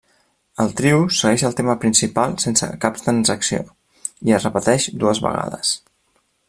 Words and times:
El 0.63 0.71
trio 0.77 1.01
segueix 1.17 1.43
el 1.49 1.57
tema 1.59 1.75
principal 1.83 2.33
sense 2.45 2.71
cap 2.87 2.99
transacció, 3.03 3.63
i 4.31 4.37
es 4.39 4.51
repeteix 4.51 4.93
dues 5.05 5.27
vegades. 5.29 5.81